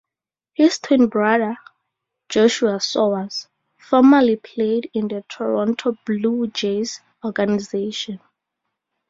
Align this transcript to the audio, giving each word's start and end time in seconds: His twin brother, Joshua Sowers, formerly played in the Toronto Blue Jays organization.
His 0.53 0.79
twin 0.79 1.09
brother, 1.09 1.59
Joshua 2.27 2.79
Sowers, 2.79 3.47
formerly 3.77 4.35
played 4.35 4.89
in 4.95 5.07
the 5.09 5.23
Toronto 5.29 5.95
Blue 6.07 6.47
Jays 6.47 7.01
organization. 7.23 8.19